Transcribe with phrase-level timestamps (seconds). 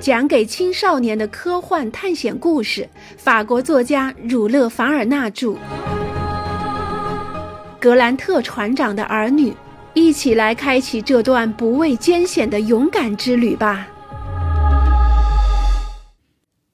[0.00, 2.88] 讲给青少年的科幻探险故事。
[3.16, 5.56] 法国作家儒勒·凡尔纳著。
[7.80, 9.52] 格兰特船长的儿女，
[9.94, 13.88] 一起来开启这段不畏艰险的勇敢之旅吧！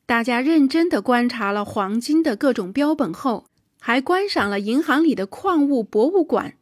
[0.04, 3.46] 大家认真地观察了黄金的各种标本后，
[3.80, 6.54] 还观赏了银行里的矿物博物馆。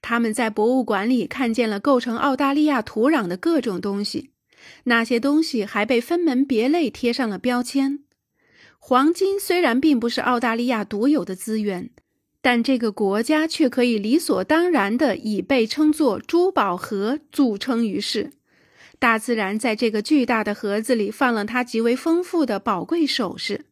[0.00, 4.30] 他们在博物馆里看见了构成澳大利亚土壤的各种东西，
[4.84, 8.00] 那些东西还被分门别类贴上了标签。
[8.78, 11.90] 黄金虽然并不是澳大利亚独有的资源，
[12.40, 18.30] 但这个国家却可以理所当然地以被称作“珠宝盒”著称于世。
[18.98, 23.66] 大自然在这个巨大的盒子里放了它极为丰富的宝贵首饰，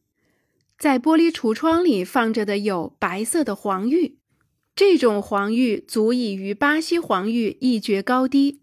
[0.79, 4.18] 在玻璃橱窗里放着的有白色的黄玉。
[4.74, 8.60] 这种黄玉足以与巴西黄玉一决高低。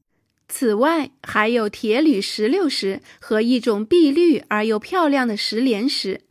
[0.56, 6.22] 此外，还有铁铝石榴石和一种碧绿而又漂亮的石莲石，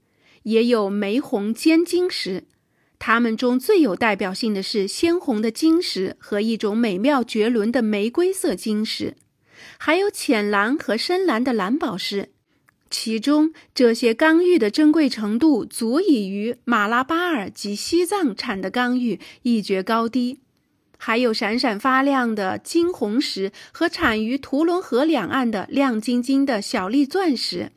[0.45, 2.45] 也有玫红尖晶石。
[3.01, 9.17] 它们中最有代表性的是鲜红的晶石和一种美妙绝伦的玫瑰色晶石，
[9.77, 12.29] 还有浅蓝和深蓝的蓝宝石。
[12.89, 20.39] 其中这些刚玉的珍贵程度，足以与马拉巴尔及西藏产的刚玉一决高低。
[21.05, 27.73] 还有闪闪发亮的金红石和产于图伦河两岸的亮晶晶的小粒钻石，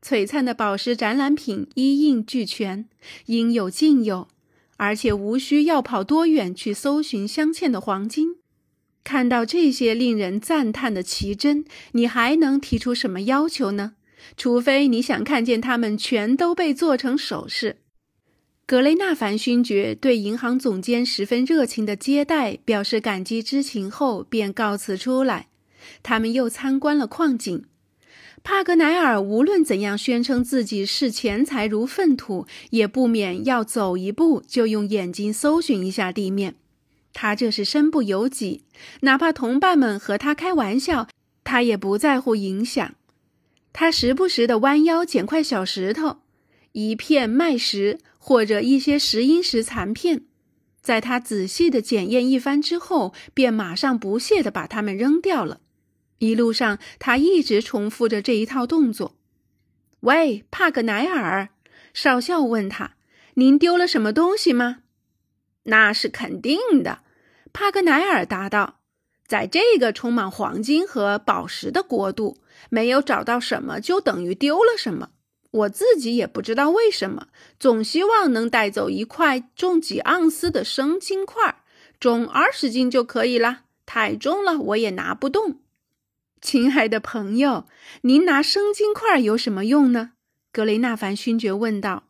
[0.00, 2.84] 璀璨的宝石展览品一应俱全，
[3.26, 4.28] 应有尽有，
[4.76, 8.36] 而且无需要跑多远去搜寻镶嵌的黄金。
[9.02, 13.94] 看到这些令人赞叹的奇珍，你还能提出什么要求呢？
[14.36, 17.78] 除非你想看见它们全都被做成首饰，
[18.72, 25.48] 格雷纳凡勋爵对银行总监十分热情的接待表示感激之情后，便告辞出来。
[26.02, 27.66] 他们又参观了矿井。
[28.42, 36.54] 帕格奈尔无论怎样宣称自己视钱财如粪土，也不免要走一步就用眼睛搜寻一下地面。
[37.12, 38.62] 他这是身不由己，
[39.02, 41.08] 哪怕同伴们和他开玩笑，
[41.44, 42.94] 他也不在乎影响。
[43.74, 46.20] 他时不时地弯腰捡块小石头，
[46.72, 50.26] 一片麦石或者一些石英石残片，
[50.80, 55.58] 在他仔细地检验一番之后，便马上不屑地把它们扔掉了。
[56.18, 59.16] 一路上，他一直重复着这一套动作。
[60.02, 61.48] 喂，帕格奈尔，
[61.92, 62.94] 少校问他
[63.34, 64.82] ：“您丢了什么东西吗
[65.64, 67.00] ？”“那是肯定的。”
[67.52, 68.78] 帕格奈尔答道。
[69.26, 72.38] 在这个充满黄金和宝石的国度，
[72.70, 75.08] 没有找到什么就等于丢了什么。
[75.52, 77.28] 我自己也不知道为什么，
[77.60, 81.62] 总希望能带走一块重几盎司的生金块，
[82.00, 83.60] 重二十斤就可以了。
[83.86, 85.60] 太重了，我也拿不动。
[86.40, 87.66] 亲爱的朋友，
[88.00, 90.12] 您拿生金块有什么用呢？
[90.50, 92.04] 格雷纳凡勋爵问道。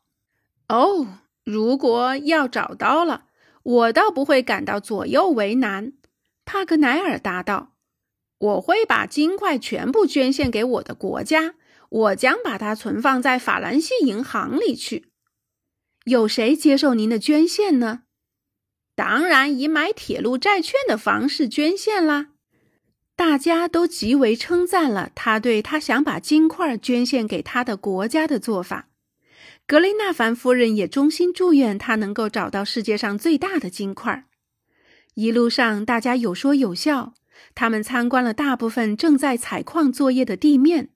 [0.69, 3.25] 哦，如果要找到了，
[3.63, 5.93] 我倒不会感到左右为难。
[6.45, 7.73] 帕格奈尔答道
[8.39, 11.55] ：“我会把金块全部捐献给我的国家，
[11.93, 15.09] 我将把它存放在法兰西银行里去。
[16.05, 18.05] 有谁接受您的捐献呢？
[18.95, 22.29] 当然，以买铁路债券的方式捐献啦。
[23.15, 28.89] 大家都极为称赞了他对他想把金块捐献给他的国家的做法。
[29.67, 34.27] 格雷纳凡夫人也衷心祝愿他能够找到世界上最大的金块。”
[35.15, 37.13] 一路上，大家有说有笑。
[37.55, 40.91] 他们参观了大部分正在采矿作业的地面，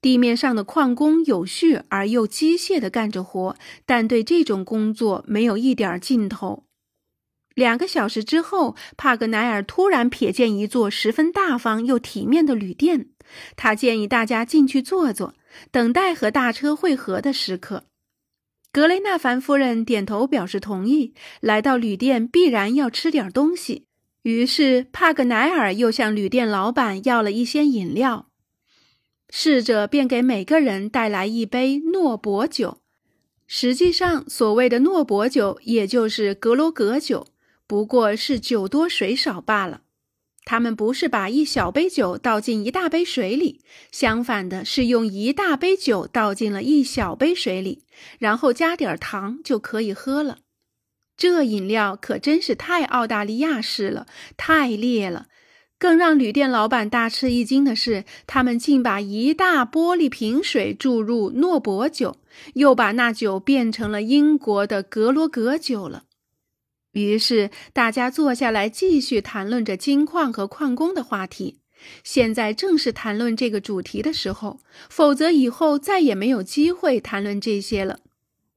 [0.00, 6.64] 地面上的矿工有序而又机械地干着活，但对这种工作没有一点劲头。
[7.54, 13.08] 两个小时之后，帕格奈尔突然瞥见一座十分大方又体面的旅店，
[13.56, 15.34] 他建议大家进去坐坐，
[15.70, 17.84] 等待和大车会合的时刻。
[18.72, 21.12] 格雷纳凡夫人点头表示同意。
[21.40, 23.84] 来到旅店，必然要吃点东西。
[24.22, 28.29] 于是帕格奈尔又向旅店老板要了一些饮料。
[29.30, 32.78] 侍者便给每个人带来一杯诺伯酒。
[33.46, 37.26] 实际上，所谓的诺伯酒，也就是格罗格酒，
[37.66, 39.82] 不过是酒多水少罢了。
[40.44, 43.60] 他们不是把一小杯酒倒进一大杯水里，
[43.92, 47.84] 相反的是用一大杯酒倒进了一小杯水里，
[48.18, 50.38] 然后加点糖就可以喝了。
[51.16, 54.06] 这饮料可真是太澳大利亚式了，
[54.36, 55.26] 太烈了。
[55.80, 62.18] 更让旅店老板大吃一惊的是，他们竟把一大玻璃瓶水注入诺伯酒，
[62.52, 66.04] 又把那酒变成了英国的格罗格酒了。
[66.92, 71.60] 于是大家坐下来，继续谈论着金矿和矿工的话题。
[72.04, 74.60] 现在正是谈论这个主题的时候，
[74.90, 78.00] 否则以后再也没有机会谈论这些了。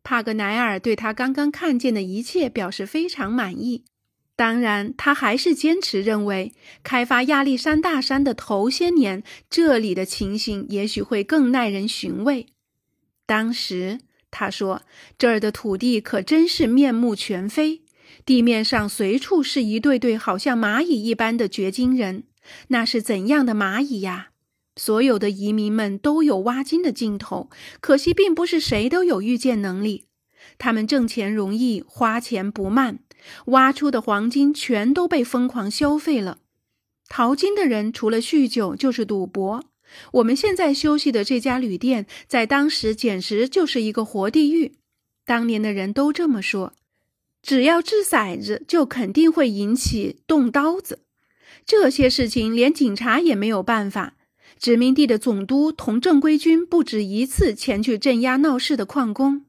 [0.03, 3.85] 帕格奈尔对他刚刚看见的一切表示非常满意。
[4.35, 12.47] 当然，他还是坚持认为，开发亚历山大山的头些年，这里的情形也许会更耐人寻味。
[13.27, 14.00] 当时
[14.31, 14.81] 他说
[15.19, 17.83] ：“这儿的土地可真是面目全非，
[18.25, 22.24] 地面上随处是一对对好像蚂蚁一般的掘金人。
[22.69, 24.29] 那是怎样的蚂蚁呀？
[24.75, 30.07] 所有的移民们都有挖金的劲头，可惜并不是谁都有预见能力。
[30.57, 33.00] 他们挣钱容易，花钱不慢。”
[33.45, 36.39] 挖出的黄金全都被疯狂消费了。
[37.09, 39.63] 淘金的人除了酗酒就是赌博。
[40.13, 44.73] 我们现在休息的这家旅店，在当时简直就是一个活地狱。
[45.23, 46.73] 当年的人都这么说。
[47.43, 50.99] 只要掷骰子，就肯定会引起动刀子。
[51.65, 54.15] 这些事情连警察也没有办法。
[54.57, 59.45] 殖民地的总督同正规军不止一次前去镇压闹事的矿工。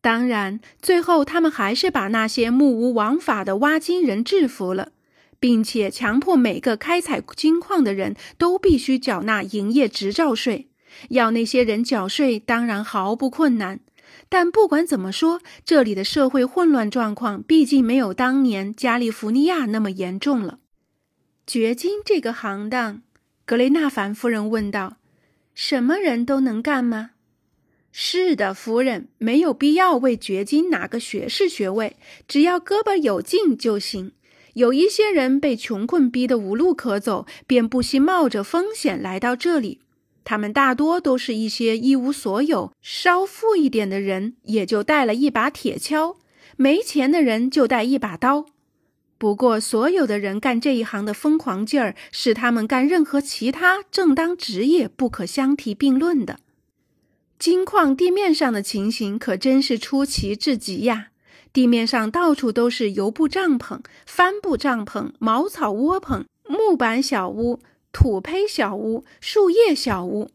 [0.00, 4.92] 当然，最后他们还是把那些目无王法的挖金人制服了，
[5.40, 10.68] 并且强迫每个开采金矿的人都必须缴纳营业执照税。
[11.10, 13.80] 要那些人缴税，当然毫不困难。
[14.28, 20.58] 但不管怎么说，这里的社会混乱状况毕竟没有当年加利福尼亚那么严重了。
[21.46, 23.02] 掘金这个行当，
[23.44, 24.96] 格雷纳凡夫人问道
[25.54, 27.10] ：“什么人都能干吗？”
[27.98, 31.96] 是的，夫人，没有必要为掘金拿个学士学位，
[32.28, 34.12] 只要胳膊有劲就行。
[34.52, 39.80] 有一些人被穷困逼得无路可走，便不惜冒着风险来到这里。
[40.24, 46.16] 他们大多都是一些一无所有、稍富一点的人，也就带了一把铁锹；
[46.58, 48.44] 没钱的人就带一把刀。
[49.16, 56.40] 不过，所有的人干这一行的疯狂劲儿，是他们干任何其他正当职业不可相提并论的。
[57.38, 61.08] 金矿地面上的情形可真是出奇至极呀！
[61.52, 67.60] 地面上到处都是油布帐篷、帆布帐篷、茅草窝棚、木板小屋、
[67.92, 70.30] 土坯小屋、树叶小屋。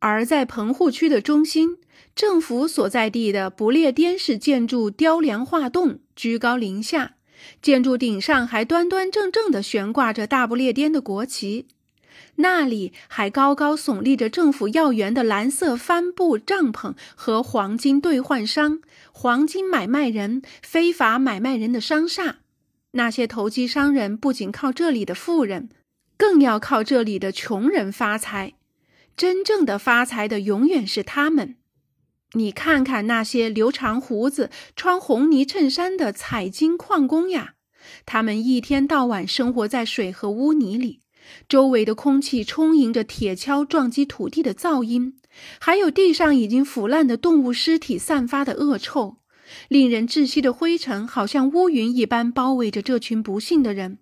[0.00, 1.78] 而在棚户区的中心，
[2.14, 7.16] 政府所在地的不列颠式建筑雕梁画栋，居高临下，
[7.60, 11.66] 建筑顶上还端端正正地悬挂着大不列颠的国旗。
[12.40, 18.80] 那里还高高耸立着政府要员的蓝色帆布帐篷和黄金兑换商、
[19.10, 22.36] 黄金买卖人、非法买卖人的商厦。
[22.92, 25.68] 那些投机商人不仅靠这里的富人，
[26.16, 28.54] 更要靠这里的穷人发财。
[29.16, 31.56] 真正的发财的永远是他们。
[32.34, 37.54] 你看看那些留长胡子、穿红呢衬衫的采金矿工呀，
[38.06, 41.00] 他们一天到晚生活在水和污泥里。
[41.48, 45.14] 周围的空气充盈着铁锹撞击土地的噪音，
[45.58, 49.16] 还有地上已经腐烂的动物尸体散发的恶臭，
[49.68, 53.98] 令人窒息的灰尘好像乌云一般包围着这群不幸的人。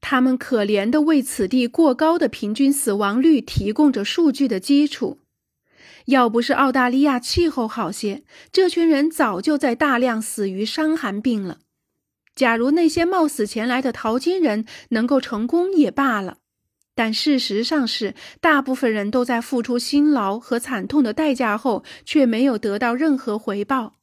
[0.00, 5.18] 他们可怜地为此地过高的平均死亡率提供着数据的基础。
[6.06, 11.58] 要不是澳大利亚气候好些，这群人早就在大量死于伤寒病了。
[12.34, 16.38] 假如那些冒死前来的淘金人能够成功也罢了。
[16.94, 23.94] 但事实上是，大部分人都在付出辛劳和惨痛的代价后，却没有得到任何回报。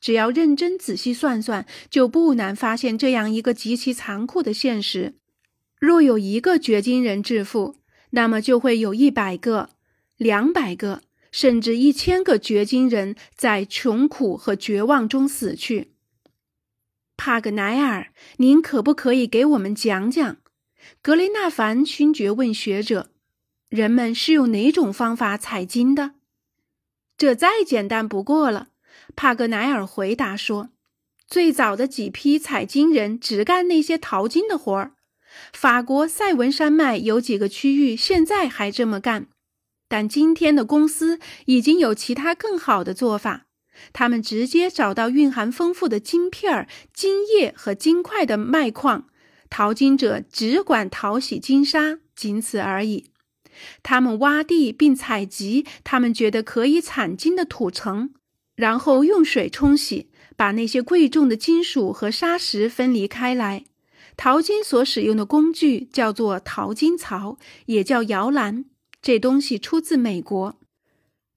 [0.00, 5.16] 只要认真仔细算算，就不难发现这样一个极其残酷的现实：
[5.78, 7.76] 若有一个掘金人致富，
[8.12, 9.68] 那么就会有一百个、
[10.16, 15.92] 两百个，甚至一千个掘金人在穷苦和绝望中死去。
[17.18, 20.38] 帕格奈尔，您可不可以给我们讲讲？
[21.02, 23.10] 格雷纳凡勋爵问学者
[23.70, 26.12] ：“人们是用哪种方法采金的？”
[27.16, 28.68] 这再简单不过了。
[29.16, 30.70] 帕格奈尔回答说
[31.26, 34.92] ：“最早的几批采金人只干那些淘金的活儿。
[35.52, 39.28] 法国塞文山脉有几个区域现在还这么干，
[39.88, 43.46] 但今天的公司已经有其他更好的做法。
[43.92, 49.06] 他们直接找到蕴含丰富的金片、金叶和金块的脉矿。”
[49.50, 53.10] 淘金者只管淘洗金沙，仅此而已。
[53.82, 58.14] 他们挖地并采集他们觉得可以产金的土层，
[58.56, 63.64] 然后用水冲洗，把那些贵重的金属和砂石分离开来。
[64.16, 68.64] 淘金所使用的工具叫做淘金槽，也叫摇篮。
[69.02, 70.58] 这东西出自美国。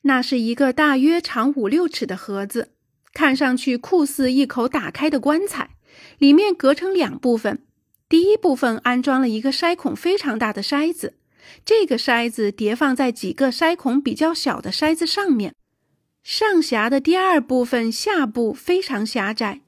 [0.03, 2.74] 那是一个大约长五六尺的盒子，
[3.13, 5.77] 看上去酷似一口打开的棺材，
[6.17, 7.63] 里面隔成两部分。
[8.10, 11.15] 第一部分安装了一个筛孔非常大的筛子，
[11.65, 15.55] 这个筛子叠放在几个筛孔比较小的筛子上面，
[16.24, 19.62] 上匣的第二部分下部非常狭窄。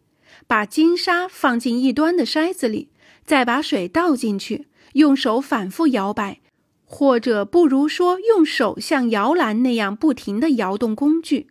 [0.48, 2.90] 把金沙放进一端的筛子里，
[3.26, 6.42] 再把水倒进去，用手反复摇摆，
[6.84, 11.48] 或者不如说用手像摇篮那样不停地摇动工具。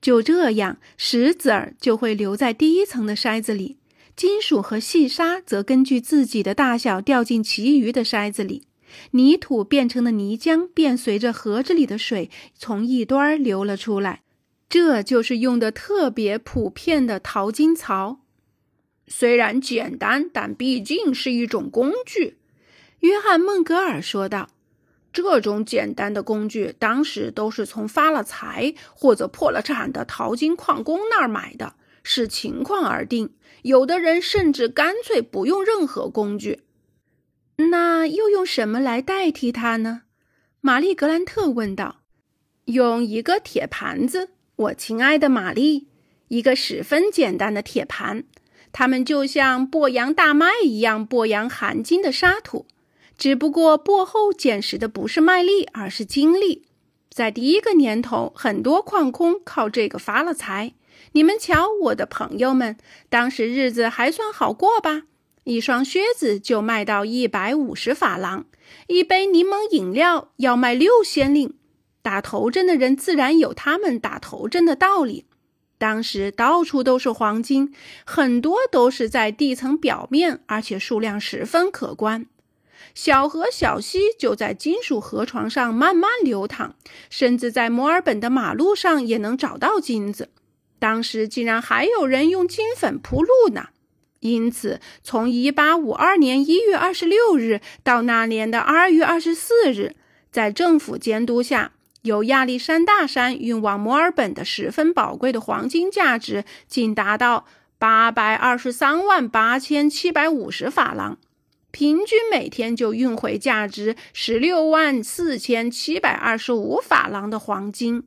[0.00, 3.76] 就这样，石子儿就会留在第一层的筛子里，
[4.22, 8.68] 金属和细沙则根据自己的大小掉进其余的筛子里。
[9.10, 14.22] 泥土变成的泥浆便随着盒子里的水从一端流了出来。
[14.68, 18.20] 这就是用的特别普遍的淘金槽。
[19.08, 22.38] 虽然简单，但毕竟是一种工具。”
[23.02, 24.50] 约翰·孟格尔说道
[25.12, 31.74] ，“这种简单的工具，当时都是从发了财或者破了产的淘金矿工那儿买的，
[32.04, 33.28] 视情况而定。
[33.62, 36.60] 有的人甚至干脆不用任何工具。
[37.56, 40.02] 那又用什么来代替它呢？”
[40.60, 42.02] 玛丽·格兰特问道。
[42.66, 45.88] “用一个铁盘子，我亲爱的玛丽，
[46.28, 48.24] 一个十分简单的铁盘。”
[48.72, 52.66] 它们就像播扬大麦一样播扬含金的沙土，
[53.18, 56.66] 只不过播后捡拾的不是麦粒，而是金粒。
[57.10, 60.72] 在第一个年头，很多矿工靠这个发了财。
[61.14, 62.78] 你们瞧，我的朋友们，
[63.10, 65.02] 当时日子还算好过吧？
[65.44, 68.46] 一双靴子就卖到一百五十法郎，
[68.86, 71.54] 一杯柠檬饮料要卖六先令。
[72.00, 75.26] 打头阵的人自然有他们打头阵的道理。
[75.76, 77.74] 当时到处都是黄金，
[78.06, 82.26] 很多都是在地层表面，而且数量十分可观。
[82.94, 86.74] 小河小溪就在金属河床上慢慢流淌，
[87.10, 90.30] 甚至在墨尔本的马路上也能找到金子。
[90.82, 93.68] 当时竟然还有人用金粉铺路呢。
[94.18, 99.94] 因此，从1852年1月26日到那年的2月24日，
[100.32, 101.70] 在政府监督下。
[102.02, 107.46] 由亚历山大山运往墨尔本的十分宝贵的黄金价值，竟达到
[107.78, 111.16] 八百二十三万八千七百五十法郎，
[111.70, 118.02] 平均每天就运回价值十六万四千七百二十五法郎的黄金，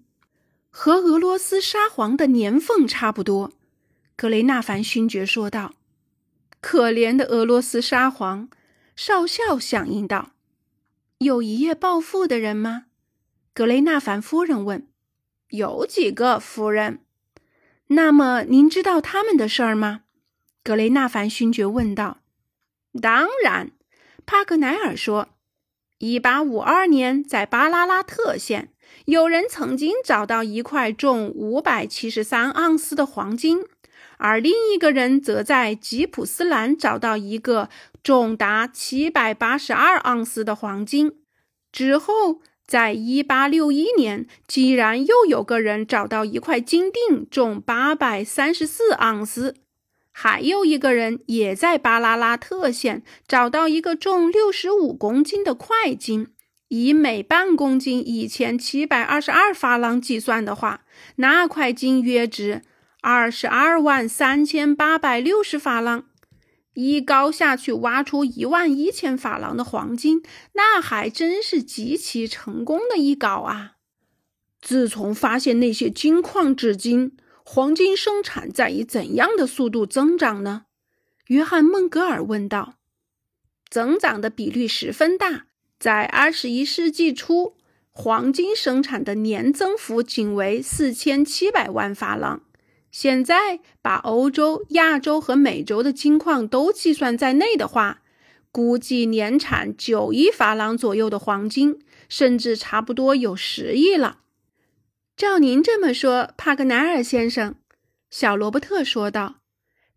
[0.78, 3.54] 和俄罗斯沙皇的年俸差不多。
[4.18, 5.74] 格雷纳凡勋爵说道
[6.60, 8.50] ：“可怜的俄罗斯沙皇！”
[8.94, 10.34] 少校响应道
[11.20, 12.88] ：“有一夜暴富的人吗？”
[13.56, 14.86] 格雷纳凡夫人问
[15.52, 17.00] ：“有几个夫人？
[17.88, 20.02] 那么您知道他们的事儿吗？”
[20.62, 22.20] 格雷纳凡勋爵问道。
[23.02, 23.72] “当然。”
[24.28, 25.30] 帕格奈尔说
[26.00, 28.74] ，“一八五二年，在巴拉拉特县，
[29.06, 33.64] 有人曾经找到一块重五百七十三盎司的黄金，
[34.18, 37.70] 而另一个人则在吉普斯兰找到一个
[38.04, 41.14] 重达七百八十二盎司的黄金。
[41.72, 49.54] 之后。”在一八六一年，竟然又有个人找到一块金锭，重八百三十四盎司；
[50.12, 56.30] 还有一个人也在巴拉拉特县找到一个重六十五公斤的块金。
[56.68, 60.86] 以每半公斤一千七百二十二法郎计算的话，
[61.18, 62.64] 那块金约值
[63.02, 66.06] 二十二万三千八百六十法郎。
[66.74, 70.22] 一高下去挖出一万一千法郎的黄金，
[70.54, 73.78] 那还真是极其成功的一搞啊！
[74.60, 80.66] 自从发现那些金矿至今，黄金生产在以怎样的速度增长呢？
[81.28, 82.76] 约翰·孟格尔问道。
[83.70, 85.48] 增长的比率十分大，
[85.86, 87.54] 在二十一世纪初，
[87.92, 92.42] 黄金生产的年增幅仅为四千七百万法郎。
[92.90, 98.02] 现在把欧洲、亚洲和美洲的金矿都计算在内的话，
[98.52, 101.78] 估计年产九亿法郎左右的黄金，
[102.10, 104.22] 甚至差不多有十亿了。
[105.16, 107.54] 照您这么说，帕格奈尔先生，
[108.10, 109.36] 小罗伯特说道：“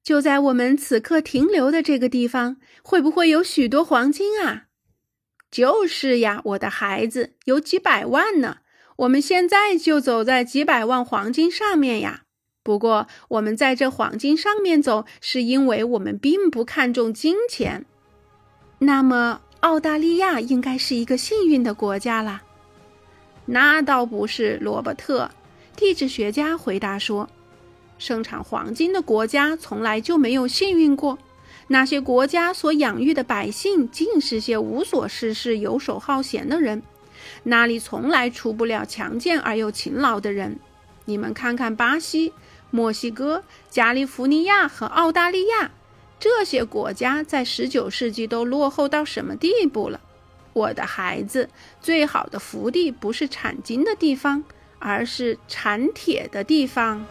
[0.05, 4.67] 就在我们此刻停留的这个地方，会不会有许多黄金啊
[5.51, 8.59] ？”“就是呀，我的孩子，有几百万呢。
[8.97, 12.23] 我们现在就走在几百万黄金上面呀。”
[12.65, 17.87] 不过，我们在这黄金上面走，是因为我们并不看重金钱。
[18.81, 22.43] 那么，澳大利亚应该是一个幸运的国家啦。
[23.47, 25.31] 那倒不是，罗伯特。
[25.77, 27.31] 地质学家回答说
[27.97, 31.19] ：“生产黄金的国家从来就没有幸运过。
[31.69, 36.83] 那些国家所养育的百姓，尽是些无所事事、游手好闲的人。
[37.45, 40.59] 那里从来出不了强健而又勤劳的人。
[41.05, 42.33] 你们看看巴西。”
[42.71, 45.71] 墨西哥、加利福尼亚和澳大利亚
[46.21, 50.01] 这些国家在十九世纪都落后到什么地步了？
[50.53, 51.49] 我的孩子，
[51.81, 54.45] 最好的福地不是产金的地方，
[54.79, 57.07] 而是产铁的地方。